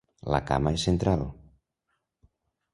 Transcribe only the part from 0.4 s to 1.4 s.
cama és central.